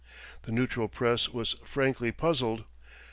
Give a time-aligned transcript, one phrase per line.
[0.41, 2.63] The neutral press was frankly puzzled.